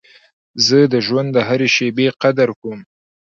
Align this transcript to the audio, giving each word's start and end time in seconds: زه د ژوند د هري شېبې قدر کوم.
زه 0.65 0.79
د 0.93 0.95
ژوند 1.07 1.29
د 1.33 1.37
هري 1.47 1.69
شېبې 1.75 2.07
قدر 2.21 2.49
کوم. 2.61 2.79